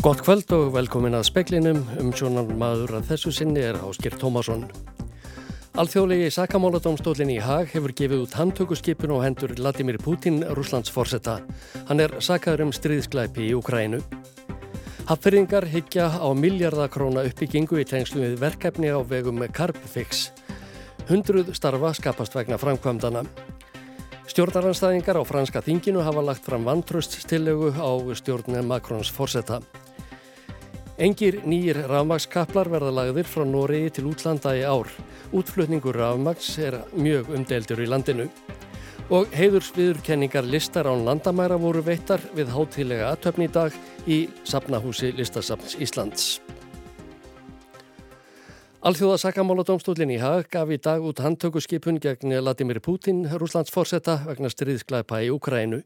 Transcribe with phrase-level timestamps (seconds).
[0.00, 4.62] Gott kvöld og velkomin að speklinum um sjónan maður að þessu sinni er Áskir Tómasson.
[5.76, 11.34] Alþjóðlegi sakamáladómstólinn í Haag hefur gefið út handtökuskipun og hendur Vladimir Putin, Rúslands forsetta.
[11.90, 14.00] Hann er sakaður um stríðsklæpi í Ukrænu.
[15.10, 20.30] Hafðfyrringar higgja á miljardakróna uppbyggingu í tengslu við verkefni á vegum Carbfix.
[21.12, 23.26] Hundruð starfa skapast vegna framkvæmdana.
[24.32, 29.60] Stjórnaranstæðingar á franska þinginu hafa lagt fram vantröststilögu á stjórn Makrons forsetta.
[31.00, 34.90] Engir nýjir rafmagskaplar verða lagðir frá Noregi til útlanda í ár.
[35.32, 38.26] Útflutningur rafmags er mjög umdeildur í landinu.
[39.08, 45.78] Og heiðursviðurkenningar listar án landamæra voru veittar við hátilega aðtöfni í dag í Sapnahúsi Listasapns
[45.80, 46.28] Íslands.
[48.84, 54.52] Alþjóða sakamáladómstólinn í Haag gaf í dag út handtökuskipun gegn Vladimir Putin, Rúslands fórsetta vegna
[54.52, 55.80] stríðsklæpa í Ukrænu.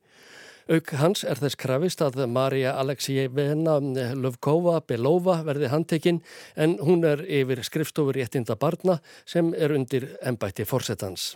[0.64, 3.76] Auk hans er þess krafist að Marja Aleksijevena
[4.16, 6.22] Lovkova Belova verði handtekinn
[6.56, 8.96] en hún er yfir skrifstofur réttinda barna
[9.28, 11.34] sem er undir ennbætti fórsetans.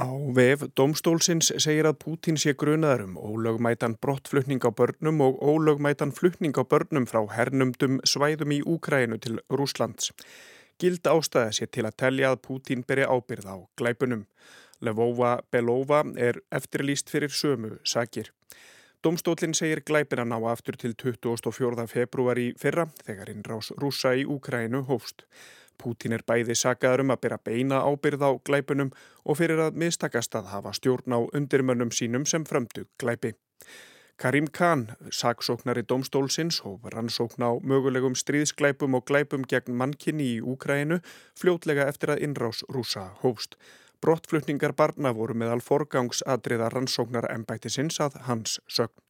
[0.00, 6.12] Á vef domstólsins segir að Pútín sé grunaður um ólögmætan brottflutning á börnum og ólögmætan
[6.16, 10.12] flutning á börnum frá hernumdum svæðum í Úkrænu til Rúslands.
[10.80, 14.26] Gild ástæða sé til að telja að Pútín beri ábyrð á glæpunum.
[14.80, 18.32] Levova Belova er eftirlýst fyrir sömu sakir.
[19.04, 21.86] Domstólinn segir glæpina ná aftur til 24.
[21.86, 25.26] februar í fyrra þegar innrás rúsa í Úkrænu hófst.
[25.78, 28.90] Pútín er bæði sagaður um að byrja beina ábyrð á glæpunum
[29.24, 33.34] og fyrir að mistakast að hafa stjórn á undirmönnum sínum sem frömdu glæpi.
[34.16, 41.02] Karim Khan, saksóknari domstólsins og rannsókn á mögulegum stríðsglæpum og glæpum gegn mannkinni í Úkrænu
[41.36, 43.58] fljótlega eftir að innrás rúsa hófst.
[44.06, 49.02] Brottflutningar barna voru meðal forgangsadriða rannsóknar ennbættisins að hans sögn.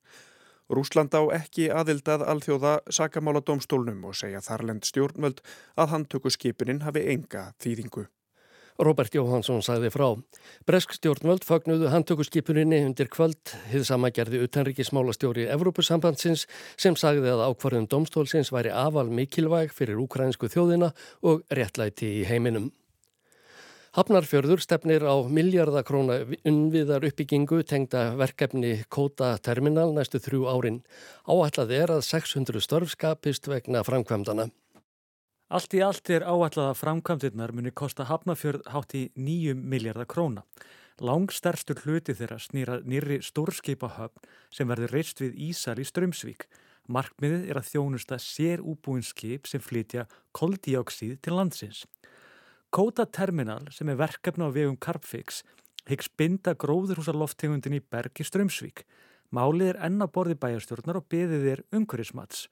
[0.72, 5.42] Rúsland á ekki aðildað alþjóða sakamála domstólnum og segja þarlend stjórnvöld
[5.76, 8.06] að handtöku skipunin hafi enga þýðingu.
[8.80, 10.08] Robert Jóhansson sagði frá.
[10.68, 16.44] Bresk stjórnvöld fagnuðu handtökuskipuninni undir kvöld hið samagerði utanrikismálastjóri Evrópusambandsins
[16.76, 22.72] sem sagði að ákvarðum domstólsins væri afal mikilvæg fyrir ukrainsku þjóðina og réttlæti í heiminum.
[23.96, 30.82] Hafnarfjörður stefnir á miljardakróna unnviðar uppbyggingu tengda verkefni Kóta Terminal næstu þrjú árin.
[31.24, 34.50] Áallad er að 600 störf skapist vegna framkvæmdana.
[35.48, 40.44] Allt í allt er áallad að framkvæmdirnar muni kosta Hafnarfjörð hátt í 9 miljardakróna.
[41.00, 46.50] Langsterstur hluti þeirra snýra nýri stórskipahöfn sem verður reist við Ísal í Strömsvík.
[46.92, 50.04] Markmiðið er að þjónusta sér úbúinskip sem flytja
[50.36, 51.86] koldíóksíð til landsins.
[52.76, 55.38] Kóta Terminal sem er verkefni á vegum Carpfix
[55.88, 58.82] hyggst binda gróðurhúsarloftegundin í Berg í Strömsvík.
[59.32, 62.50] Málið er enna borði bæjarstjórnar og beðið er umhverjismats.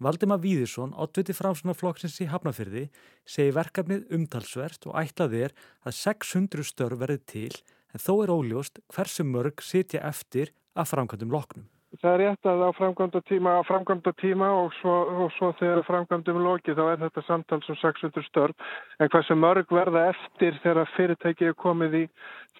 [0.00, 2.86] Valdima Víðisson, oddviti framsunarflokksins í Hafnafyrði,
[3.28, 7.52] segi verkefnið umtalsvert og ætlað er að 600 störf verði til
[7.92, 11.68] en þó er óljóst hversu mörg sitja eftir að framkvæmdum loknum.
[11.96, 15.86] Það er rétt að á framkvæmda tíma, á framkvæmda tíma og, svo, og svo þegar
[15.86, 18.68] framkvæmdum loki þá er þetta samtal sem 600 störf
[19.00, 22.02] en hvað sem mörg verða eftir þegar fyrirtæki er komið í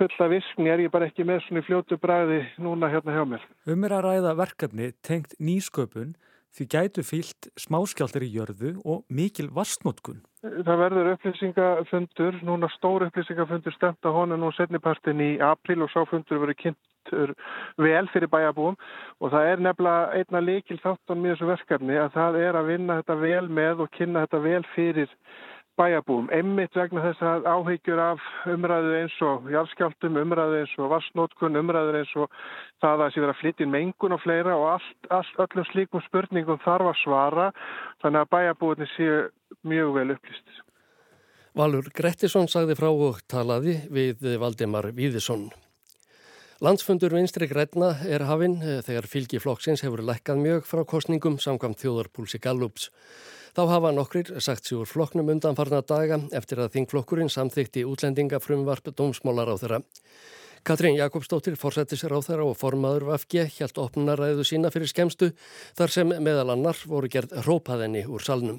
[0.01, 3.45] fulla virkni er ég bara ekki með svona fljótu bræði núna hérna hjá mér.
[3.69, 6.17] Um er að ræða verkefni tengt nýsköpun
[6.57, 10.23] því gætu fyllt smáskjáltir í jörðu og mikil vastnótkun.
[10.43, 16.43] Það verður upplýsingafundur, núna stór upplýsingafundur stemt á honum nú setnipartin í april og sáfundur
[16.45, 17.35] verður kynntur
[17.81, 18.79] vel fyrir bæjabúum
[19.21, 22.99] og það er nefnilega einna líkil þáttan mjög þessu verkefni að það er að vinna
[23.01, 25.15] þetta vel með og kynna þetta vel fyrir
[25.79, 31.59] bæjabúum, einmitt vegna þess að áhyggjur af umræðu eins og járskjáltum, umræðu eins og vassnótkun,
[31.61, 32.33] umræðu eins og
[32.83, 36.91] það að sé vera flyttin mengun og fleira og allt, allt, öllum slíkum spurningum þarf
[36.91, 37.47] að svara
[38.03, 39.21] þannig að bæjabúinni séu
[39.63, 40.59] mjög vel upplýst.
[41.59, 45.49] Valur Grettisson sagði frá og talaði við Valdemar Víðisson.
[46.59, 52.41] Landsfundur vinstri græna er hafinn þegar fylgi flokksins hefur lekkað mjög frá kostningum samkvæmt þjóðarpúlsi
[52.43, 52.89] Gallups.
[53.57, 59.53] Þá hafa nokkrir sagt sér úr flokknum undanfarna daga eftir að þingflokkurinn samþykti útlendingafrumvarp dómsmólar
[59.53, 59.81] á þeirra.
[60.67, 65.31] Katrín Jakobsdóttir, forsættisráþara og formaður Vafge, hjælt opnaræðu sína fyrir skemstu
[65.79, 68.59] þar sem meðal annar voru gerð rópaðenni úr salnum.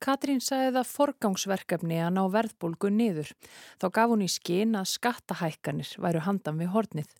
[0.00, 3.32] Katrín sagði það forgangsverkefni að ná verðbólgu niður.
[3.80, 7.10] Þá gaf hún í skinn að skattahækkanir væru handan við hornið.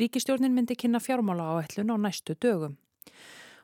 [0.00, 2.78] Ríkistjórnin myndi kynna fjármála áætlun á næstu dögum.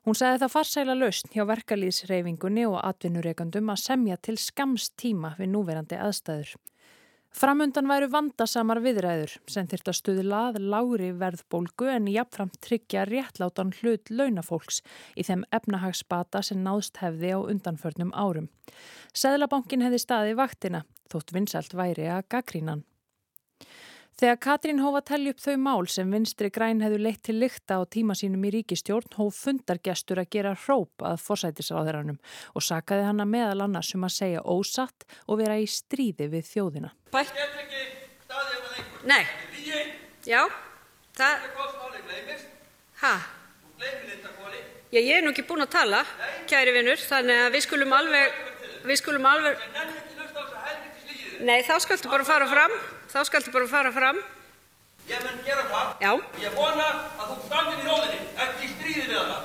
[0.07, 5.53] Hún sagði það farsæla lausn hjá verkalýsreifingunni og atvinnureikandum að semja til skamst tíma við
[5.55, 6.55] núverandi aðstæður.
[7.39, 14.81] Framundan væru vandasamar viðræður sem þyrta stuðlað lári verðbólgu en jafnframt tryggja réttlátan hlut launafólks
[15.15, 18.49] í þeim efnahagsbata sem náðst hefði á undanförnum árum.
[19.13, 22.87] Seðlabankin hefði staði vaktina, þótt vinsalt væri að gaggrínan.
[24.19, 27.87] Þegar Katrín hófa telli upp þau mál sem vinstri græn hefðu leitt til lykta á
[27.87, 32.19] tíma sínum í ríkistjórn hóf fundargestur að gera hróp að forsætisráðherranum
[32.51, 36.91] og sakaði hana meðal annars um að segja ósatt og vera í stríði við þjóðina.
[37.15, 37.31] Bætt.
[39.07, 39.23] Nei.
[40.27, 40.43] Já.
[41.15, 41.49] Það.
[42.99, 43.15] Hæ?
[44.91, 46.03] Já, ég er nú ekki búin að tala,
[46.51, 48.45] kæri vinnur, þannig að við skulum alveg,
[48.83, 49.67] við skulum alveg...
[51.47, 52.81] Nei, þá skaltu bara fara fram.
[53.19, 54.19] Þá skaltu bara fara fram.
[55.11, 55.87] Ég mun gera það.
[56.05, 56.11] Já.
[56.39, 56.85] Ég vona
[57.19, 59.39] að þú standir í róðinni, ekki í stríði við hana.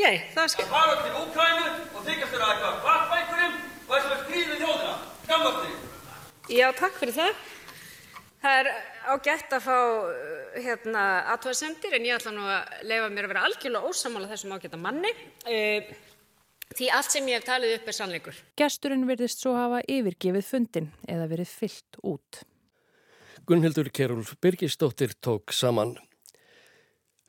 [0.00, 0.64] Ég, það skal...
[0.64, 4.48] Það fara til Úkrænu og þykast þér að eitthvað varpa einhverjum og þess að stríði
[4.48, 4.96] við þjóðina.
[5.22, 5.86] Skammast þig.
[6.56, 7.46] Já, takk fyrir það.
[8.42, 8.72] Það er
[9.14, 9.78] ágætt að fá
[10.66, 14.82] hérna, aðtöðasendir en ég ætla nú að leifa mér að vera algjörlega ósamála þessum ágætta
[14.82, 15.16] manni.
[15.46, 15.94] Uh,
[16.74, 18.46] því allt sem ég hef talið upp er sannleikur.
[18.58, 22.46] Gesturinn virðist svo hafa yfirgefið fundin eða verið fyllt út.
[23.46, 25.96] Gunnhildur Kerulf Birgisdóttir tók saman.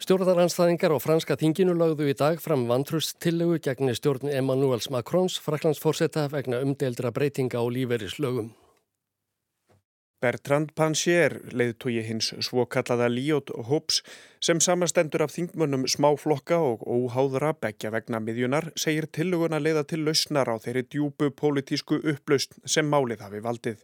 [0.01, 6.59] Stjórnaranstæðingar á franska þinginu lagðu í dag fram vantrustillögu gegn stjórn Emmanuels Macrons fraklandsforsetta vegna
[6.65, 8.49] umdeildra breytinga á lífeyrislögum.
[10.21, 14.03] Bertrand Pancher, leiðtogi hins svo kallaða Líot Hobbs,
[14.37, 20.49] sem samastendur af þingmönnum smáflokka og óháðra begja vegna miðjunar, segir tillöguna leiða til lausnar
[20.49, 23.79] á þeirri djúbu pólitísku upplaust sem málið hafi valdið.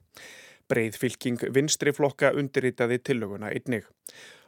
[0.67, 3.85] Breið fylking vinstri flokka undirritaði tillöguna einnig.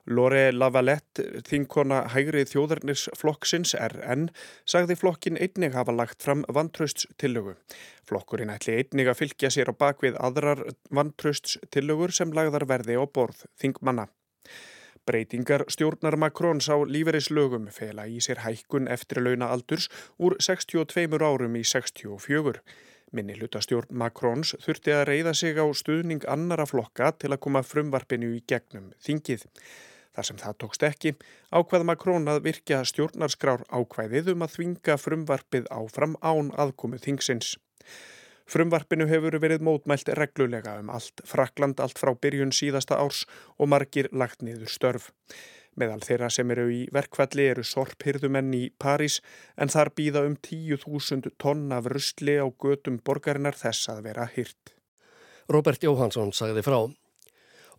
[0.09, 4.29] Lore Lavalette, þinkona hægri þjóðarnisflokksins RN,
[4.65, 7.53] sagði flokkin einnig hafa lagt fram vantrauststillögu.
[8.09, 13.45] Flokkurinn ætli einnig að fylgja sér á bakvið aðrar vantrauststillögur sem lagðar verði á borð
[13.61, 14.09] þingmanna.
[15.09, 19.87] Breytingar stjórnar Makrons á lífeyrislögum fela í sér hækkun eftirlauna aldurs
[20.17, 22.61] úr 62 árum í 64.
[23.15, 28.29] Minni hlutastjórn Makrons þurfti að reyða sig á stuðning annara flokka til að koma frumvarpinu
[28.37, 29.47] í gegnum þingið.
[30.13, 31.15] Þar sem það tókst ekki,
[31.53, 37.55] ákvað Makrón að virkja stjórnarskrár ákvæðið um að þvinga frumvarpið áfram án aðkomu þingsins.
[38.49, 43.25] Frumvarpinu hefur verið mótmælt reglulega um allt Frakland allt frá byrjun síðasta árs
[43.57, 45.11] og margir lagt niður störf.
[45.79, 49.21] Meðal þeirra sem eru í verkvalli eru sorphyrðumenn í París
[49.55, 54.73] en þar býða um 10.000 tonn af rusli á götum borgarinnar þess að vera hyrt.
[55.49, 56.81] Robert Jóhansson sagði frá.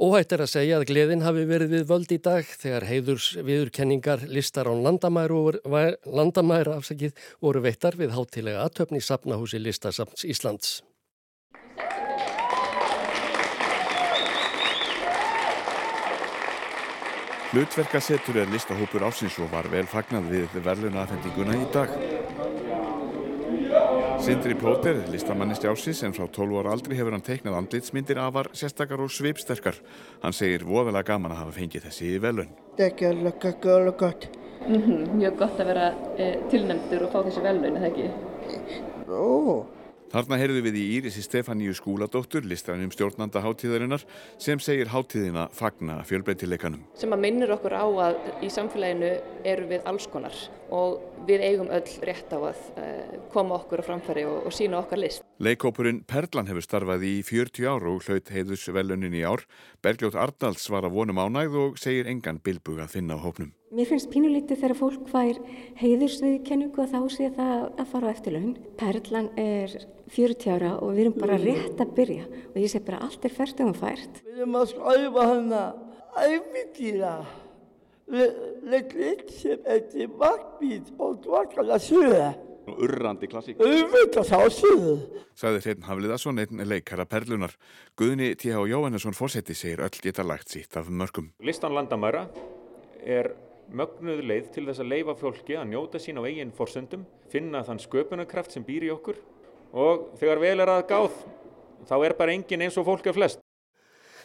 [0.00, 4.24] Óhætt er að segja að gleðin hafi verið við völd í dag þegar heiðurs viðurkenningar
[4.32, 7.12] listar á landamæru afsakið
[7.44, 10.78] voru veittar við hátilega aðtöfni Sapnahúsi Listasapns Íslands.
[17.50, 21.94] Hlutverkasetur er listahópur ásins og var vel fagnad við verðlunaðfendinguna í dag.
[24.22, 29.02] Sindri Plóter, listamannisti ásins en frá 12 ára aldri hefur hann teiknað andlitsmyndir afar sérstakar
[29.02, 29.80] og svipsterkar.
[30.22, 32.54] Hann segir voðalega gaman að hafa fengið þessi velun.
[32.76, 34.28] Það er ekki alveg gott.
[34.84, 38.10] -hmm, mjög gott að vera e, tilnæmtur og fá þessi velun, eða ekki?
[39.08, 39.79] Ó.
[40.10, 44.02] Þarna heyrðu við í Írisi Stefáníu Skúladóttur, listanum stjórnanda hátíðarinnar,
[44.42, 46.80] sem segir hátíðina fagna fjölbreytileikanum.
[46.98, 49.12] Sem að minnur okkur á að í samfélaginu
[49.52, 50.34] eru við alls konar
[50.74, 50.98] og
[51.30, 55.02] við eigum öll rétt á að uh, koma okkur á framfæri og, og sína okkar
[55.04, 55.22] list.
[55.38, 59.46] Leikópurinn Perlan hefur starfað í 40 ár og hlaut heiðusvelunin í ár.
[59.78, 63.54] Bergljótt Arnalds var að vonum ánægð og segir engan bilbug að finna á hópnum.
[63.70, 65.36] Mér finnst pínulítið þegar fólk fær
[65.78, 68.54] heiðursviðkenningu og þá sé það að fara á eftirlaun.
[68.80, 69.74] Perlan er
[70.10, 73.34] 40 ára og við erum bara rétt að byrja og ég sé bara allt er
[73.36, 74.16] fært um að fært.
[74.24, 75.60] Við erum að skrifa hana
[76.18, 77.12] æfintýra
[78.10, 82.32] leitt sem eftir makkbít og dvakala söða.
[82.70, 83.62] Urrandi klassík.
[83.62, 84.96] Auðvitað þá söðu.
[85.38, 87.54] Saði Hreinn Hafliðarsson einn leikara perlunar.
[87.94, 88.66] Guðni T.H.
[88.72, 91.30] Jóhannesson fórseti segir öll geta lagt sítt af mörgum.
[91.38, 92.26] Listan landamæra
[93.06, 93.30] er
[93.76, 97.82] mögnuð leið til þess að leifa fólki að njóta sín á eigin forsöndum, finna þann
[97.82, 99.20] sköpunarkraft sem býr í okkur
[99.72, 101.20] og þegar vel er að gáð
[101.88, 103.44] þá er bara engin eins og fólk er flest.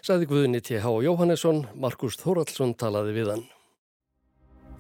[0.05, 0.85] Saði Guðni T.H.
[1.05, 3.45] Jóhannesson, Markus Þóraldsson talaði við hann.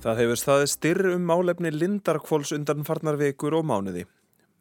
[0.03, 4.03] Það hefur staðið styrr um málefni Lindarkvóls undan farnar vikur og mánuði.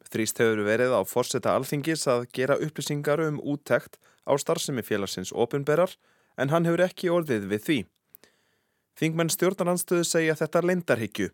[0.08, 5.92] Þrýst hefur verið á forseta alþingis að gera upplýsingar um úttekt á starfsemi félagsins ofinberar
[6.40, 7.78] en hann hefur ekki orðið við því.
[8.98, 11.30] Þingmenn stjórnarnanstöðu segja þetta lindarhyggju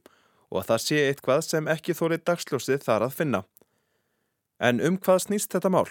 [0.51, 3.43] og að það sé eitthvað sem ekki þóri dagsljósið þar að finna.
[4.61, 5.89] En um hvað snýst þetta mál?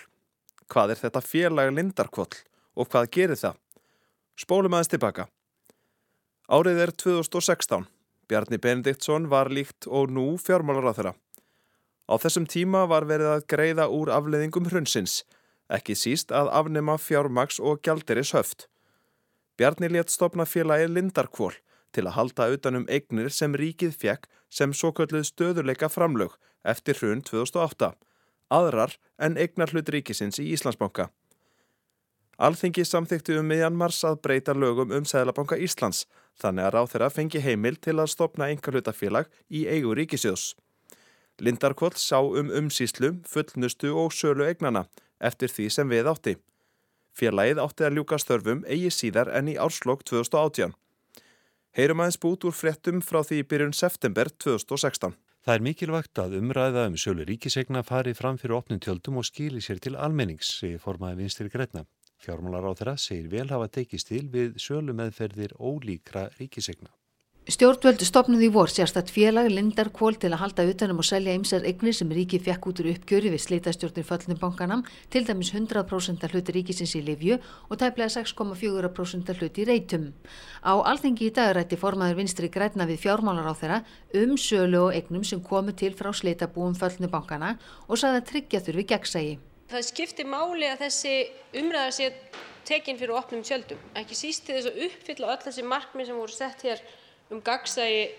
[0.70, 2.42] Hvað er þetta félag Lindarkvóll
[2.80, 3.58] Og hvað gerir það?
[4.40, 5.26] Spólum aðeins tilbaka.
[6.48, 7.88] Árið er 2016.
[8.30, 11.14] Bjarni Benediktsson var líkt og nú fjármálar á þeirra.
[12.10, 15.24] Á þessum tíma var verið að greiða úr afleðingum hrunsins,
[15.70, 18.70] ekki síst að afnema fjármaks og gjaldiris höft.
[19.60, 21.58] Bjarni létt stopna félagið Lindarkvól
[21.92, 27.20] til að halda utanum eignir sem ríkið fjekk sem svo kölluð stöðuleika framlög eftir hrun
[27.28, 27.90] 2008,
[28.56, 31.10] aðrar en eignar hlut ríkisins í Íslandsbanka.
[32.40, 36.06] Alþingi samþykti um miðjan mars að breyta lögum um Sæðlabanka Íslands,
[36.40, 40.54] þannig að ráð þeirra fengi heimil til að stopna einhver hlutafélag í eigu ríkisjóðs.
[41.44, 44.86] Lindarkvöld sá um umsýslu, fullnustu og sölu eignana
[45.20, 46.40] eftir því sem við átti.
[47.18, 50.76] Félagið átti að ljúka störfum eigi síðar enn í árslokk 2018.
[51.78, 55.16] Heyrum aðeins bút úr fréttum frá því byrjun september 2016.
[55.46, 59.64] Það er mikilvægt að umræða um sölu ríkisegna fari fram fyrir opnum tjöldum og skili
[59.64, 61.86] sér til almennings, segir formaði vinstir Gretna.
[62.20, 66.92] Fjármálar á þeirra segir vel hafa tekist til við sölu meðferðir ólíkra ríkisegna.
[67.50, 71.96] Stjórnvöldu stopnuði í vor sérstatt félag Lindarkvól til að halda utanum og selja ymsar eignir
[71.98, 76.94] sem ríki fekk út úr uppgjöri við slítastjórnir föllnum bankanam, til dæmis 100% hluti ríkisins
[77.00, 80.06] í Livju og tæplega 6,4% hluti í reytum.
[80.62, 83.82] Á alþengi í dag rætti formaður vinstri græna við fjármálar á þeirra
[84.22, 87.56] um sölu og eignum sem komu til frá slítabúum föllnum bankana
[87.88, 89.36] og saði að tryggja þurfi gegnsægi.
[89.74, 91.18] Það skiptir máli að þessi
[91.58, 92.14] umræða sé
[92.70, 96.36] tekin fyrir opnum tjöldum, ekki síst til þess að uppfylla öll þessi markmið sem voru
[96.36, 96.82] sett hér
[97.30, 98.10] um gagnsæi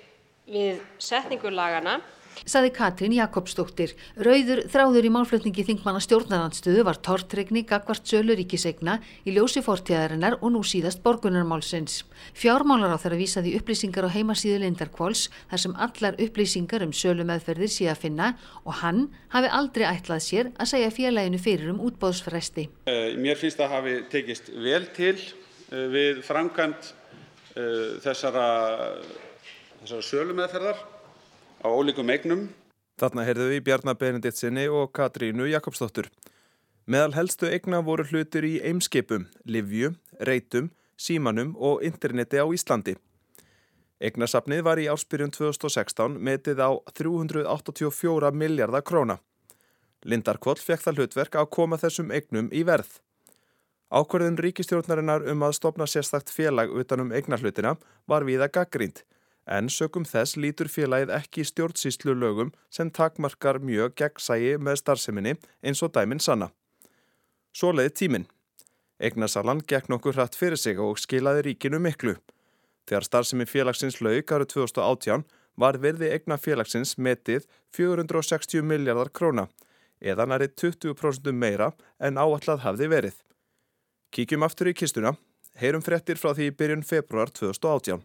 [0.50, 2.00] við setningu lagana.
[2.49, 3.93] Saði Katrín Jakobsdóttir.
[4.17, 10.55] Rauður þráður í málflutningi þingmanna stjórnarandstöðu var tortregni gagvart sölu ríkisegna í ljósi fortíðarinnar og
[10.55, 12.05] nú síðast borgunarmálsins.
[12.38, 17.73] Fjármálar á þeirra vísaði upplýsingar á heimasíðu Lindarkváls þar sem allar upplýsingar um sölu meðferðir
[17.75, 18.31] sé að finna
[18.64, 22.71] og hann hafi aldrei ætlað sér að segja félaginu fyrir um útbóðsfresti.
[22.88, 27.00] Uh, mér finnst það hafi tekist vel til uh, við framkvæmt Uh,
[27.54, 28.47] þessara,
[29.83, 30.83] þessara sölumeðferðar
[31.64, 32.49] á ólíkum eignum.
[33.00, 36.11] Þarna heyrðu við Bjarnar Benediktsinni og Katrínu Jakobsdóttur.
[36.90, 42.97] Meðal helstu eigna voru hlutir í eimskipum, livju, reytum, símanum og interneti á Íslandi.
[44.00, 49.19] Eignasafnið var í áspyrjun 2016 metið á 384 miljardar króna.
[50.09, 53.00] Lindarkvoll fekk það hlutverk að koma þessum eignum í verð.
[53.91, 57.73] Ákverðun ríkistjórnarinnar um að stopna sérstakt félag utanum eignarhlutina
[58.07, 59.03] var viða gaggrínt,
[59.51, 65.33] en sökum þess lítur félagið ekki stjórnsýslu lögum sem takmarkar mjög gegnsægi með starfseminni
[65.67, 66.53] eins og dæminn sanna.
[67.51, 68.27] Svo leiði tíminn.
[69.03, 72.15] Eignarsalan gekk nokkur hratt fyrir sig og skilaði ríkinu miklu.
[72.87, 75.25] Þegar starfsemi félagsins laug árið 2018
[75.59, 79.49] var verði eigna félagsins metið 460 miljardar króna,
[79.99, 83.19] eða nærið 20% meira en áallad hafði verið.
[84.11, 85.12] Kíkjum aftur í kistuna,
[85.62, 88.00] heyrum frettir frá því byrjun februar 2018.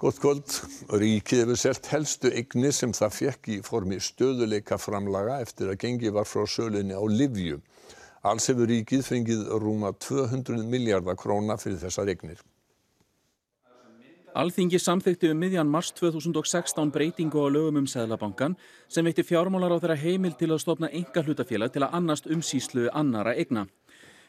[0.00, 0.58] Gótt kvöld.
[0.90, 6.10] Ríkið hefur selt helstu eigni sem það fekk í formi stöðuleika framlaga eftir að gengi
[6.16, 7.60] var frá sölinni á Livju.
[8.26, 12.42] Alls hefur ríkið fengið rúma 200 miljardar króna fyrir þessar eignir.
[14.30, 18.52] Alþingi samþykti um miðjan mars 2016 breytingu á lögum um Sæðlabankan
[18.86, 22.86] sem veitti fjármálar á þeirra heimil til að stopna enga hlutafélag til að annast umsýslu
[22.94, 23.66] annara egna.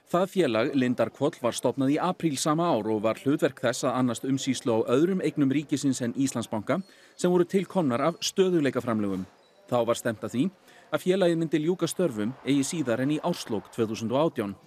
[0.09, 4.25] Það félag, Lindarkvoll, var stopnað í apríl sama ár og var hlutverk þess að annast
[4.25, 6.81] umsýslu á öðrum egnum ríkisins en Íslandsbanka
[7.15, 9.27] sem voru tilkomnar af stöðuleika framlögum.
[9.69, 10.43] Þá var stemt að því
[10.89, 14.57] að félagið myndi ljúka störfum eigi síðar en í árslók 2018.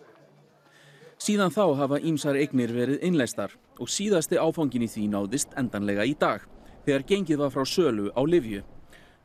[1.24, 6.10] Síðan þá hafa ímsar eignir verið innleistar og síðasti áfangin í því náðist endanlega í
[6.20, 6.42] dag
[6.84, 8.60] þegar gengið var frá sölu á Livju.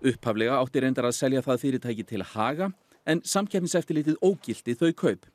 [0.08, 2.70] Upphaflega átti reyndar að selja það fyrirtæki til Haga
[3.04, 5.26] en samkjæfniseftilitið ógildi þau kaup.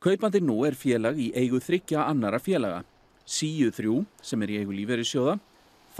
[0.00, 2.80] Kaupandi nú er félag í eigu þryggja annara félaga.
[3.28, 5.36] Síu þrjú sem er í eigu lífeyrisjóða,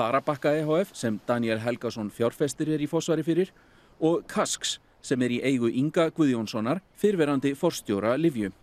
[0.00, 3.52] Þarabakka EHF sem Daniel Helgason fjárfestir er í fósvari fyrir
[4.00, 8.54] og Kasks sem er í eigu Inga Guðjónssonar fyrverandi forstjóra Livju.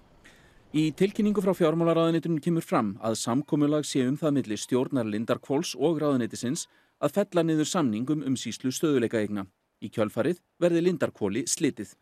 [0.75, 5.71] Í tilkynningu frá fjármálaráðunitunum kemur fram að samkomulag sé um það milli stjórnar Lindar Kvóls
[5.79, 6.65] og ráðunitisins
[6.99, 9.45] að fella niður samningum um síslu stöðuleikaegna.
[9.79, 11.93] Í kjölfarið verði Lindar Kvóli slitið.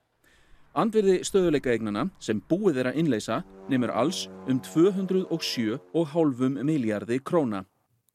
[0.73, 7.67] Andverði stöðuleikaegnana sem búið er að innleisa nefnur alls um 207,5 miljardi króna.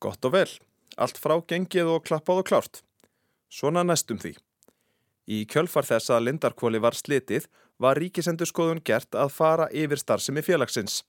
[0.02, 0.50] Gott og vel.
[0.99, 2.83] Allt frá gengið og klappað og klárt.
[3.47, 4.35] Svona næstum því.
[5.30, 7.47] Í kjölfar þess að Lindarkvóli var slitið
[7.80, 11.00] var ríkisendurskoðun gert að fara yfir starfsemi félagsins.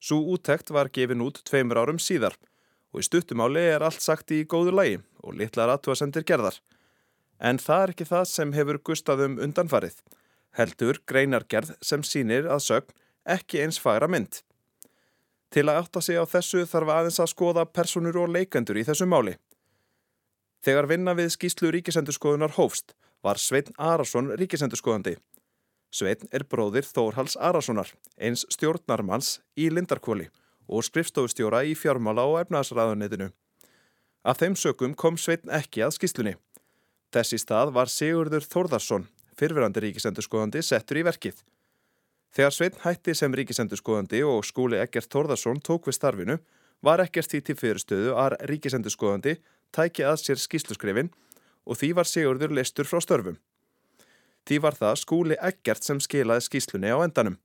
[0.00, 2.38] Svo úttekt var gefin út tveimur árum síðar
[2.90, 6.56] og í stuttumáli er allt sagt í góðu lægi og litlar aðtúasendir gerðar.
[7.38, 10.00] En það er ekki það sem hefur gustaðum undanfarið.
[10.56, 12.96] Heldur greinargerð sem sínir að sögn
[13.36, 14.40] ekki eins fagra mynd.
[15.50, 19.06] Til að átta sig á þessu þarf aðeins að skoða personur og leikendur í þessu
[19.06, 19.36] máli.
[20.64, 25.16] Þegar vinna við skýslu ríkisendurskoðunar hófst var Svein Arason ríkisendurskoðandi.
[25.90, 30.28] Svein er bróðir Þórhals Arasonar, eins stjórnarmanns í Lindarkvóli
[30.70, 33.32] og skrifstofustjóra í fjármála og efnaðsraðunitinu.
[34.22, 36.36] Af þeim sökum kom Svein ekki að skýslunni.
[37.10, 41.42] Þess í stað var Sigurður Þórðarsson, fyrfirandi ríkisendurskoðandi, settur í verkið.
[42.30, 46.38] Þegar Svein hætti sem ríkisendurskoðandi og skúli Ekkert Þórðarsson tók við starfinu,
[46.86, 49.40] var ekkert því til fyrirstöðu að ríkisendurskoðandi
[49.74, 51.10] tæki að sér skýsluskrifin
[51.66, 53.40] og því var Sigurður listur frá störfum.
[54.48, 57.38] Því var það skúli ekkert sem skilaði skýslunni á endanum.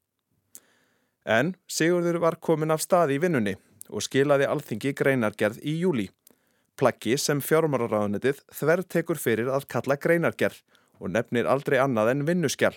[1.25, 3.55] En Sigurður var komin af staði í vinnunni
[3.89, 6.09] og skilaði alþingi greinargerð í júli.
[6.75, 10.61] Plaggi sem fjármáraráðunitið þverr tekur fyrir að kalla greinargerð
[10.99, 12.75] og nefnir aldrei annað en vinnuskjall,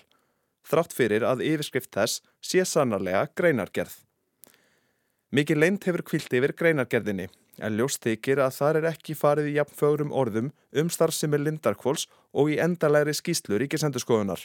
[0.67, 3.93] þrátt fyrir að yfirskrift þess sé sannarlega greinargerð.
[5.35, 7.27] Mikið leint hefur kvilt yfir greinargerðinni
[7.63, 10.51] en ljóst þykir að þar er ekki farið í jafnfögrum orðum
[10.81, 14.41] um starfsemi Lindarkvóls og í endalegri skýslu ríkisendurskoðunar.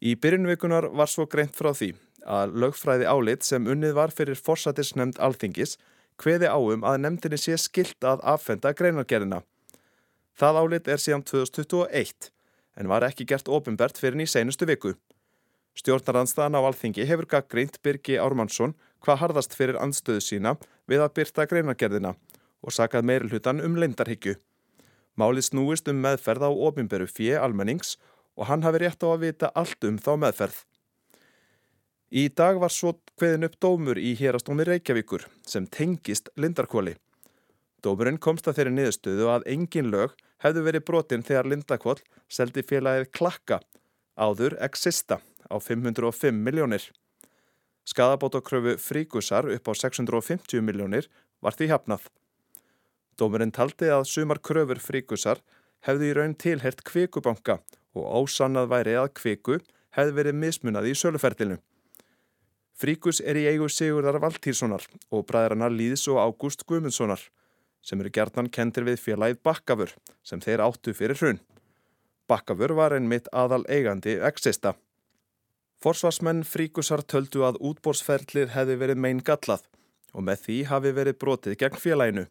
[0.00, 1.92] Í byrjunveikunar var svo greint frá því
[2.24, 5.76] að lögfræði álit sem unnið var fyrir forsatisnefnd alþingis
[6.20, 9.42] hveði áum að nefndinni sé skilt að affenda greinargerðina.
[10.36, 12.30] Það álit er síðan 2021
[12.80, 14.94] en var ekki gert ofinbert fyrir í seinustu viku.
[15.76, 20.54] Stjórnaranstaðan á alþingi hefur gaggrínt Birgi Ármannsson hvað harðast fyrir anstöðu sína
[20.90, 22.14] við að byrta greinargerðina
[22.60, 24.36] og sakað meiri hlutan um leindarhyggju.
[25.18, 27.96] Málið snúist um meðferð á ofinberu fjö almennings
[28.36, 30.64] og hann hafi rétt á að vita allt um þá meðferð.
[32.10, 36.96] Í dag var svo hveðin upp dómur í hérastómi Reykjavíkur sem tengist lindarkvóli.
[37.84, 43.12] Dómurinn komst að þeirri niðurstöðu að engin lög hefðu verið brotin þegar Lindakvoll seldi félagið
[43.16, 43.60] Klakka,
[44.18, 46.82] áður Exista, á 505 miljónir.
[47.90, 51.08] Skadabótakröfu fríkusar upp á 650 miljónir
[51.42, 52.04] var því hafnað.
[53.18, 55.40] Dómurinn taldi að sumar kröfur fríkusar
[55.86, 57.58] hefði í raun tilhert kvikubanka
[57.98, 59.58] og ósannað væri að kviku
[59.96, 61.58] hefði verið mismunað í söluferðinu.
[62.80, 67.26] Fríkus er í eigu Sigurðar Valtýrssonar og bræðrana Líðs og Ágúst Guðmundssonar
[67.84, 71.42] sem eru gertan kendir við félagið Bakkafur sem þeir áttu fyrir hrun.
[72.30, 74.76] Bakkafur var einn mitt aðal eigandi exista.
[75.80, 79.62] Forsvarsmenn fríkusar töldu að útbórsferðlir hefði verið mein gallað
[80.12, 82.24] og með því hafi verið brotið gegn félaginu.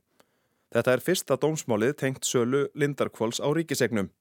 [0.69, 4.11] Þetta er fyrsta dómsmálið tengt sölu Lindarkvóls á ríkisegnum.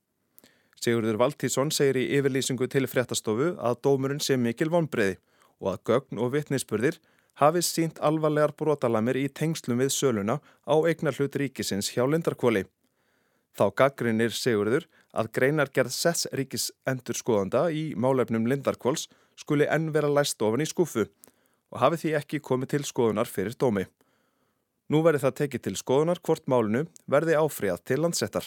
[0.81, 5.19] Sigurður Valtísson segir í yfirlýsingu til fréttastofu að dómurinn sé mikil vonbreiði
[5.61, 6.97] og að gögn og vittnisspurðir
[7.43, 12.65] hafi sínt alvarlegar brotalamir í tengslum við söluna á eignar hlut ríkisins hjá Lindarkvóli.
[13.53, 20.11] Þá gaggrinir Sigurður að greinargerð sets ríkis endur skoðanda í málefnum Lindarkvóls skuli enn vera
[20.11, 23.85] læst ofan í skúfu og hafi því ekki komið til skoðunar fyrir dómi.
[24.89, 28.47] Nú verði það tekið til skoðunar hvort málinu verði áfríðað til landsettar.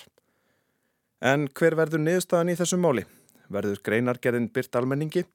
[1.21, 3.05] En hver verður niðurstaðan í þessum máli?
[3.51, 5.25] Verður greinargerðin byrt almenningi?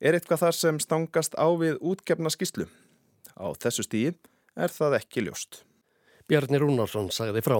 [0.00, 2.68] Er eitthvað þar sem stangast á við útgefna skýslu?
[3.36, 4.14] Á þessu stíi
[4.56, 5.64] er það ekki ljóst.
[6.28, 7.58] Bjarni Rúnarsson sagði frá.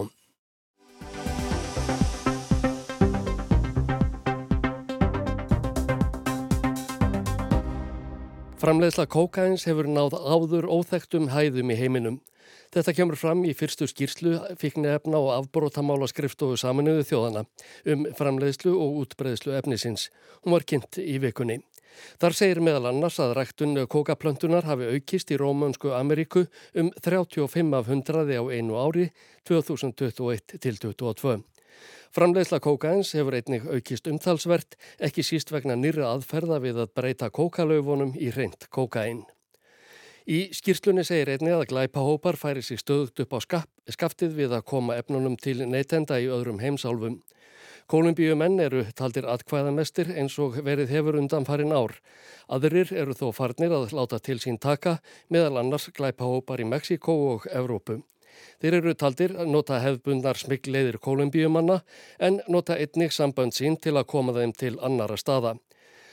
[8.59, 12.17] Framleiðsla kókains hefur náð áður óþektum hæðum í heiminum.
[12.75, 17.45] Þetta kemur fram í fyrstu skýrslu fikni efna og afbrótamála skrifstofu saminuðu þjóðana
[17.95, 20.09] um framleiðslu og útbreiðslu efnisins.
[20.43, 21.61] Hún var kynnt í vikunni.
[22.19, 27.93] Þar segir meðal annars að ræktun kókaplöntunar hafi aukist í Rómönsku Ameríku um 35 af
[27.95, 29.13] 100 á einu ári
[29.47, 31.39] 2021 til 2022.
[32.17, 38.15] Framleiðsla kókains hefur einnig aukist umtalsvert, ekki síst vegna nýra aðferða við að breyta kókalaufunum
[38.17, 39.27] í reynd kókain.
[40.29, 43.39] Í skýrslunni segir einnig að glæpahópar færi sig stöðugt upp á
[43.93, 47.21] skaftið við að koma efnunum til neytenda í öðrum heimsálfum.
[47.89, 51.95] Kolumbíumenn eru taldir atkvæðamestir eins og verið hefur undan farin ár.
[52.49, 54.99] Aðrir eru þó farnir að láta til sín taka
[55.33, 58.03] meðal annars glæpahópar í Mexiko og Evrópu.
[58.63, 61.81] Þeir eru taldir nota hefðbundar smiggleiðir kolumbíumanna
[62.19, 65.57] en nota einnig sambönd sín til að koma þeim til annara staða.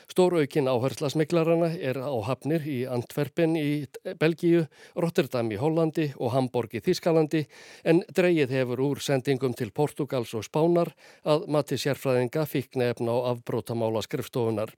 [0.06, 3.88] Stór aukin áhersla smigglarana er á hafnir í Antwerpen í
[4.22, 4.68] Belgíu,
[5.02, 7.42] Rotterdam í Hollandi og Hamburg í Þískalandi
[7.90, 10.94] en dreyið hefur úr sendingum til Portugals og Spánar
[11.26, 14.76] að mati sérfræðinga fikna efna á afbrótamála skrifstofunar.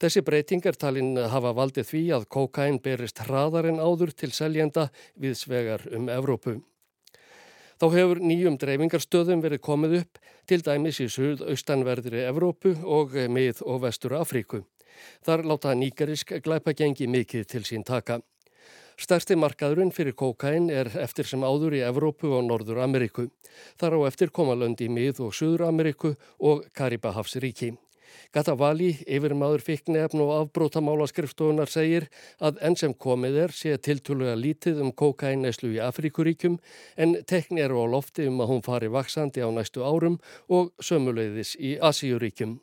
[0.00, 4.86] Þessi breyting er talinn hafa valdið því að kokain berist hraðar en áður til seljenda
[5.20, 6.54] við svegar um Evrópu.
[7.80, 13.82] Þá hefur nýjum dreifingarstöðum verið komið upp til dæmis í suðaustanverðri Evrópu og mið og
[13.84, 14.62] vestur Afríku.
[15.24, 18.22] Þar láta nýgarisk glæpagengi mikið til sín taka.
[19.00, 23.28] Stærsti markaðurinn fyrir kokain er eftir sem áður í Evrópu og Norður Ameríku.
[23.80, 27.74] Þar á eftir koma lönd í mið og Suður Ameríku og Karibahafsríki.
[28.34, 34.80] Gatavali, yfirmaður fiknefn og afbrótamála skrifstofunar segir að enn sem komið er sé tiltúlega lítið
[34.84, 36.58] um kokainneslu í Afríkuríkjum
[36.96, 41.56] en tekni eru á lofti um að hún fari vaksandi á næstu árum og sömuleiðis
[41.58, 42.58] í Asíuríkjum.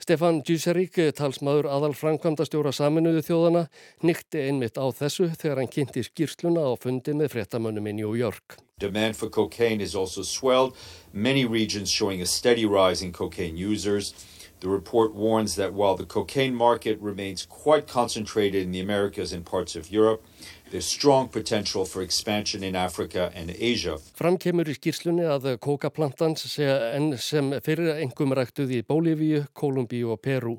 [0.00, 3.66] Stefan Djúsarík, talsmaður aðal framkvæmdastjóra saminuðu þjóðana,
[4.00, 8.56] nýtti einmitt á þessu þegar hann kynnti skýrsluna á fundi með frettamönnum í New York.
[8.80, 10.72] Demand for cocaine is also swelled,
[11.12, 14.14] many regions showing a steady rise in cocaine users.
[14.60, 19.44] The report warns that while the cocaine market remains quite concentrated in the Americas and
[19.44, 20.22] parts of Europe,
[20.70, 23.96] there's strong potential for expansion in Africa and Asia.
[24.20, 30.58] Framkemur í skýrslunni að enn sem fyrir engum ræktuð í Bólívíu, Kolumbíu og Peru.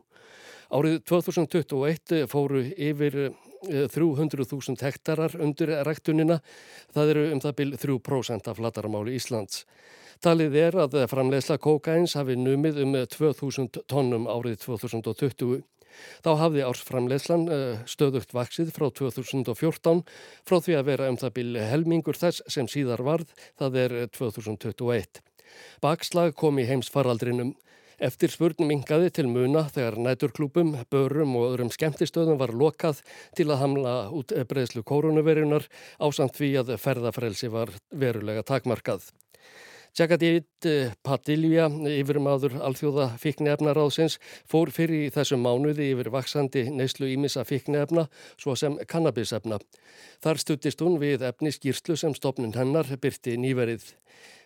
[0.72, 3.36] Árið 2021 fóru yfir
[3.68, 6.40] 300.000 eh, hektarar undir ræktunina.
[6.96, 9.66] Það eru um það byl 3% af flatarmáli Íslands.
[10.21, 15.63] Talið er að framleiðsla kókains hafi numið um 2000 tónnum árið 2020.
[16.21, 20.03] Þá hafði ársframleiðslan eh, stöðugt vaksið frá 2014
[20.45, 25.23] frá því að vera um það bíl helmingur þess sem síðar varð, það er 2021.
[25.81, 27.55] Bakslag kom í heims faraldrinum.
[27.97, 33.01] Eftir spurnum yngaði til muna þegar næturklúpum, börum og öðrum skemmtistöðum var lokað
[33.38, 35.65] til að hamla út breðslu koronavirunar
[35.97, 39.10] ásand því að ferðafrelsi var verulega takmarkað.
[39.91, 44.15] Tjakadít eh, Padilja, yfirmaður alþjóða fiknefnaráðsins,
[44.47, 48.06] fór fyrir í þessum mánuði yfir vaksandi neyslu ímissa fiknefna,
[48.39, 49.60] svo sem kannabisefna.
[50.23, 53.84] Þar stuttist hún við efni skýrslu sem stopnun hennar byrti nýverið.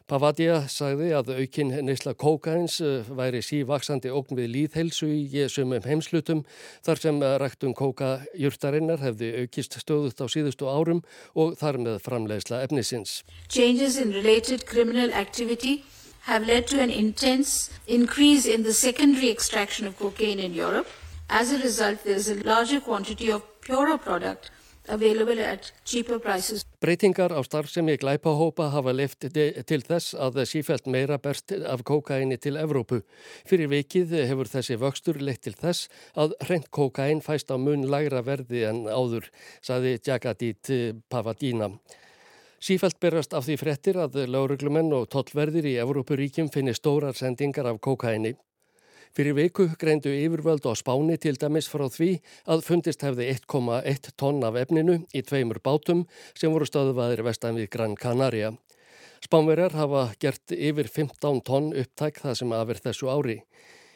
[0.06, 6.44] Pavadia sagði að aukinn neysla kókains eh, væri sívaksandi ógn við líðhelsu í sumum heimslutum
[6.86, 11.02] þar sem ræktun kókajurtarinnar hefði aukist stöðut á síðustu árum
[11.34, 13.24] og þar með framleiðsla efnisins.
[13.50, 15.82] Changes in related criminal activity
[16.30, 20.86] have led to an intense increase in the secondary extraction of cocaine in Europe.
[21.30, 24.52] As a result, there is a larger quantity of purer product
[26.82, 32.60] Breytingar á starfsemi glæpahópa hafa left til þess að sífælt meira berst af kókaini til
[32.62, 33.02] Evrópu.
[33.50, 38.22] Fyrir vikið hefur þessi vöxtur leitt til þess að reynd kókain fæst á mun lagra
[38.22, 39.26] verði en áður,
[39.66, 40.70] saði Jagadít
[41.10, 41.74] Pavadína.
[42.62, 47.82] Sífælt berast af því frettir að lauruglumenn og tollverðir í Evrópuríkjum finnir stórar sendingar af
[47.82, 48.36] kókaini.
[49.16, 52.18] Fyrir viku greindu yfirvöld á spáni til dæmis frá því
[52.52, 56.02] að fundist hefði 1,1 tonn af efninu í tveimur bátum
[56.36, 58.50] sem voru stöðuvaðir vestan við Gran Canaria.
[59.24, 63.38] Spánverjar hafa gert yfir 15 tonn upptæk það sem aðverð þessu ári.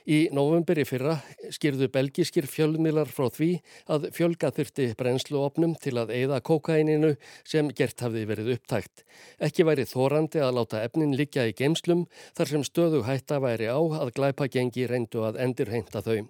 [0.09, 1.19] Í novemberi fyrra
[1.53, 3.49] skýrðu belgiskir fjölmiðlar frá því
[3.93, 7.11] að fjölga þurfti brennsluopnum til að eigða kokaininu
[7.45, 9.03] sem gert hafði verið upptækt.
[9.37, 12.07] Ekki væri þórandi að láta efnin liggja í geimslum
[12.39, 16.25] þar sem stöðu hætta væri á að glæpa gengi reyndu að endur heinta þau.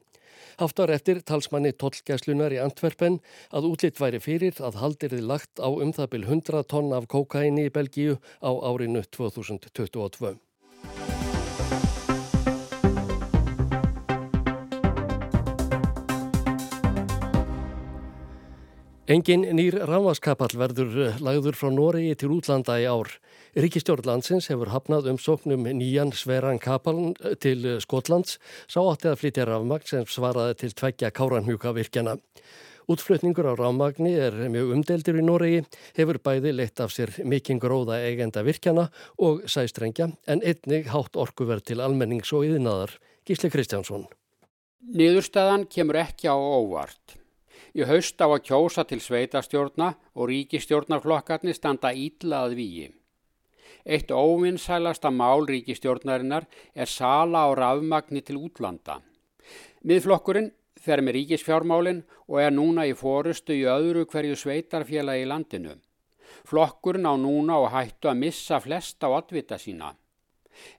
[0.59, 3.21] Haftar eftir talsmanni tollgæslunar í Antwerpen
[3.55, 7.69] að útlitt væri fyrir að haldirði lagt á um það byl 100 tonn af kokaini
[7.69, 10.35] í Belgíu á árinu 2022.
[19.09, 23.09] Engin nýr rámaskapall verður eh, lagður frá Noregi til útlanda í ár.
[23.57, 28.35] Ríkistjórnlandsins hefur hafnað umsóknum nýjan sveran kapall eh, til eh, Skotlands
[28.69, 32.19] sá átti að flytja rámagn sem svaraði til tveggja káranhjúka virkjana.
[32.85, 35.63] Útflutningur á rámagni er mjög umdeldir í Noregi,
[35.97, 41.65] hefur bæði leitt af sér mikinn gróða eigenda virkjana og sæstrengja en einnig hátt orkuverð
[41.71, 42.93] til almennings og yðnaðar.
[43.25, 44.05] Gísli Kristjánsson.
[44.93, 47.18] Niðurstaðan kemur ekki á óvart.
[47.79, 52.89] Í haust á að kjósa til sveitastjórna og ríkistjórnarflokkarnir standa ítlað víi.
[53.87, 58.97] Eitt óvinnsælasta mál ríkistjórnarinnar er sala á rafmagni til útlanda.
[59.87, 65.77] Miðflokkurinn fer með ríkisfjármálinn og er núna í fórustu í öðru hverju sveitarfélagi í landinu.
[66.51, 69.93] Flokkurinn á núna og hættu að missa flest á atvita sína.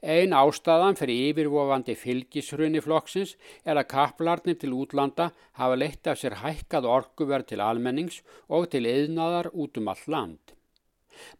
[0.02, 6.40] Ein ástæðan fyrir yfirvofandi fylgishrunni flokksins er að kaplarnir til útlanda hafa leitt af sér
[6.44, 10.54] hækkað orkuverð til almennings og til yðnaðar út um all land.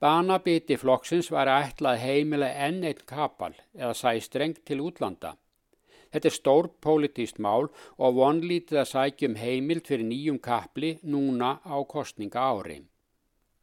[0.00, 5.37] Banabiti flokksins var að ætlað heimila enn einn kapal eða sæstreng til útlanda.
[6.11, 11.76] Þetta er stór pólitíst mál og vonlítið að sækjum heimild fyrir nýjum kapli núna á
[11.87, 12.81] kostninga ári.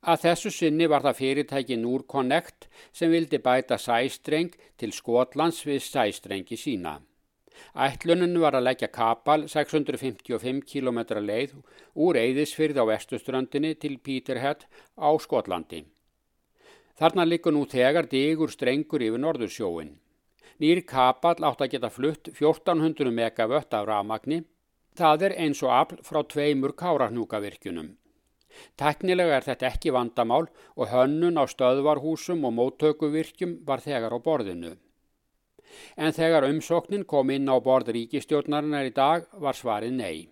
[0.08, 6.56] Að þessu sinni var það fyrirtæki Núrconnect sem vildi bæta sæstreng til Skotlands við sæstrengi
[6.56, 6.93] sína.
[7.76, 11.58] Ætlunin var að leggja kapal 655 km leið
[12.06, 14.63] úr Eðisfyrð á vestuströndinni til Peterhead
[14.96, 15.84] á Skotlandi.
[16.98, 19.91] Þarna likur nú þegar digur strengur yfir Norðursjóin.
[20.63, 24.46] Nýr kapal átt að geta flutt 1400 megavött af rafmagni.
[24.98, 27.98] Það er eins og afl frá tveimur kárahnúkavirkjunum.
[28.80, 34.74] Teknilega er þetta ekki vandamál og hönnun á stöðvarhúsum og móttökuvirkjum var þegar á borðinu.
[35.98, 40.28] En þegar umsóknin kom inn á borð ríkistjórnarinnar í dag var svarið nei.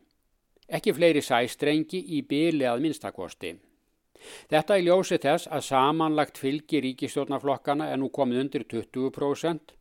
[0.65, 3.53] Ekki fleiri sæstrengi í byli að minnstakosti.
[4.49, 9.75] Þetta í ljósi þess að samanlagt fylgi ríkistjórnarflokkana er nú komið undir 20%.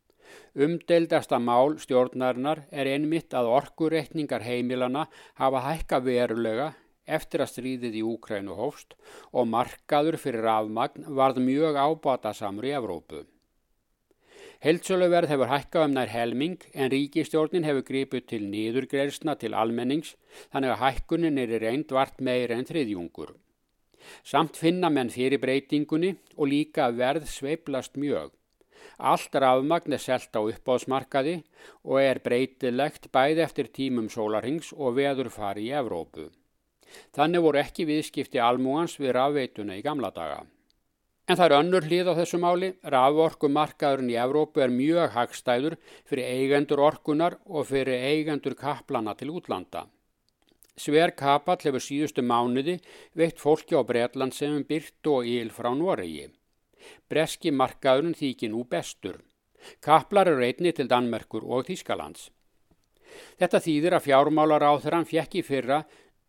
[0.65, 5.05] Umdeildasta mál stjórnarinnar er einmitt að orkureikningar heimilana
[5.39, 6.73] hafa hækka verulega
[7.05, 8.97] eftir að stríðið í Úkrænu hófst
[9.31, 13.23] og markaður fyrir afmagn varð mjög ábata samur í Evrópu.
[14.65, 20.15] Heldsöluverð hefur hækkað um nær helming en ríkistjórnin hefur gripið til nýðurgreðsna til almennings
[20.53, 23.35] þannig að hækkunin er í reynd vart meira en þriðjungur.
[24.23, 28.31] Samt finna menn fyrir breytingunni og líka verð sveiplast mjög.
[29.11, 31.35] Allt rafmagn er selt á uppáðsmarkaði
[31.83, 36.29] og er breytilegt bæði eftir tímum sólarhings og veður fari í Evrópu.
[37.15, 40.43] Þannig voru ekki viðskipti almúans við rafveituna í gamla daga.
[41.25, 42.69] En það er önnur hlið á þessu máli.
[42.93, 49.87] Raforkumarkaðurinn í Evrópu er mjög hagstæður fyrir eigendur orkunar og fyrir eigendur kaplana til útlanda.
[50.77, 52.77] Sver kapall hefur síðustu mánuði
[53.15, 56.27] veitt fólki á Breitland sem byrtu og íl frá Noregi.
[57.09, 59.21] Breski markaðurinn þykir nú bestur.
[59.81, 62.29] Kaplar eru einni til Danmerkur og Þískalands.
[63.39, 65.79] Þetta þýðir að fjármálar á þeirra fjekk í fyrra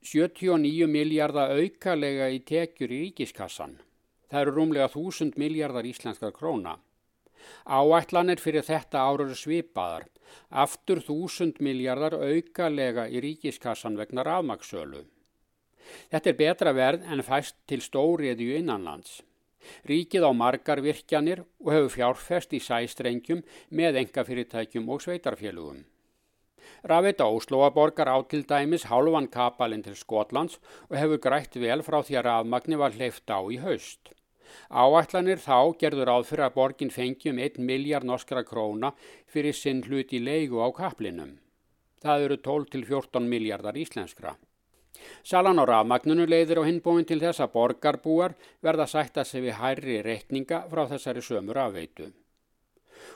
[0.06, 3.72] 79 miljardar aukalega í tekjur í ríkiskassan.
[4.30, 6.76] Það eru rúmlega þúsund miljardar íslenskar króna.
[7.66, 10.06] Áætlanir fyrir þetta árur svipaðar,
[10.62, 15.02] aftur þúsund miljardar aukalega í ríkiskassan vegna rafmagsölu.
[16.14, 19.20] Þetta er betra verð en fæst til stóriðju innanlands.
[19.90, 23.42] Ríkið á margar virkjanir og hefur fjárfest í sæstrengjum
[23.74, 25.82] með engafyrirtækjum og sveitarfélugum.
[26.84, 32.18] Rafita Óslóaborgar á til dæmis hálfan kapalinn til Skotlands og hefur grætt vel frá því
[32.20, 34.12] að rafmagni var hleyft á í haust.
[34.70, 38.92] Áætlanir þá gerður áð fyrir að borgin fengi um 1 miljard norskra króna
[39.26, 41.38] fyrir sinn hluti leigu á kaplinum.
[42.02, 44.36] Það eru 12 til 14 miljardar íslenskra.
[45.22, 49.98] Salan á rafmagnunu leiðir á hinbóin til þess að borgarbúar verða sætt að sefi hærri
[50.06, 52.12] reikninga frá þessari sömur afveitu.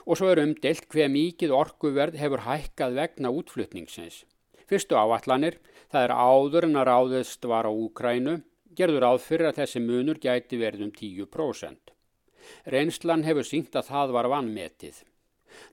[0.05, 4.23] Og svo er umdelt hver mikið orkuverð hefur hækkað vegna útflutningsins.
[4.69, 5.57] Fyrstu áallanir,
[5.91, 8.37] það er áður en að ráðist var á Úkrænu,
[8.77, 11.95] gerður áð fyrir að þessi munur gæti verið um 10%.
[12.71, 15.01] Reynslan hefur sínt að það var vannmetið.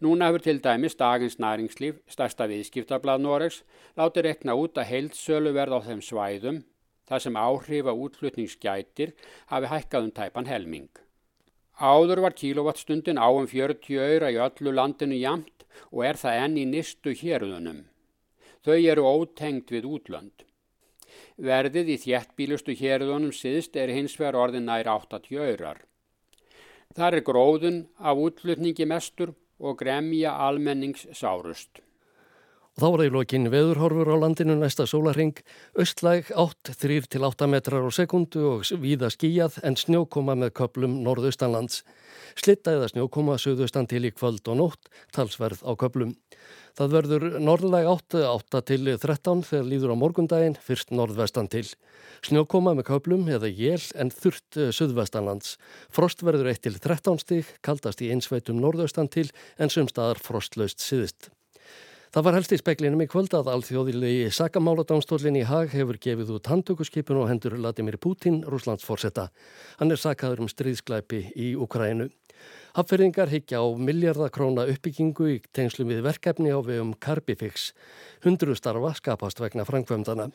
[0.02, 3.62] Núna hefur til dæmis Dagins næringslíf, stærsta viðskiptablað Noregs,
[3.98, 6.62] látið rekna út að heilsölu verð á þeim svæðum,
[7.08, 9.14] þar sem áhrifa útflutningsgætir
[9.52, 10.90] hafi hækkað um tæpan helming.
[11.78, 15.64] Áður var kílovattstundin á um 40 öyra í öllu landinu jamt
[15.94, 17.84] og er það enn í nistu hérðunum.
[18.66, 20.42] Þau eru ótengt við útlönd.
[21.38, 25.84] Verðið í þjættbílustu hérðunum síðst er hins vegar orðin nær 80 öyrar.
[26.98, 31.78] Þar er gróðun af útlutningi mestur og gremja almennings sárust.
[32.78, 35.40] Þá var það í lokin veðurhorfur á landinu næsta sólaring,
[35.82, 41.80] östlæg 8-3-8 metrar á sekundu og víða skíjað en snjókoma með köplum norðaustanlands.
[42.38, 46.12] Slitta eða snjókoma söðustan til í kvöld og nótt, talsverð á köplum.
[46.78, 51.64] Það verður norðlæg 8, 8 til 13 þegar líður á morgundaginn, fyrst norðvestan til.
[52.22, 55.56] Snjókoma með köplum eða jél en þurft suðvestanlands.
[55.90, 59.26] Frost verður 1 til 13 stig, kaldast í einsveitum norðaustan til
[59.58, 61.32] en sumstaðar frostlaust siðist.
[62.08, 66.48] Það var helst í speklinum í kvöld að alþjóðilegi sakamáladámstólinn í Hag hefur gefið út
[66.48, 69.26] handtökuskipun og hendur Vladimir Putin, Rúslands fórsetta.
[69.76, 72.08] Hann er sakaður um stríðsklæpi í Ukrænu.
[72.78, 77.72] Hafverðingar higgja á miljardakróna uppbyggingu í tengslum við verkefni á vegum Carbifix.
[78.22, 80.28] Hundru starfa skapast vegna framkvæmdana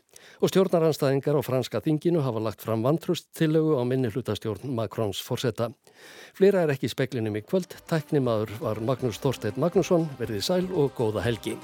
[0.43, 5.71] og stjórnaranstæðingar á franska þinginu hafa lagt fram vantrust tillögu á minni hlutastjórn Makrons fórsetta.
[6.35, 7.79] Fleira er ekki speklinum í kvöld.
[7.87, 11.55] Tæknimaður var Magnús Þorstedt Magnússon, verðið sæl og góða helgi.